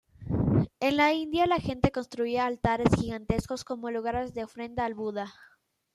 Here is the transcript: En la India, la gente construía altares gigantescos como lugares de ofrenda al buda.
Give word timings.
En 0.79 0.97
la 0.97 1.13
India, 1.13 1.45
la 1.45 1.59
gente 1.59 1.91
construía 1.91 2.47
altares 2.47 2.87
gigantescos 2.99 3.63
como 3.63 3.91
lugares 3.91 4.33
de 4.33 4.43
ofrenda 4.43 4.83
al 4.83 4.95
buda. 4.95 5.31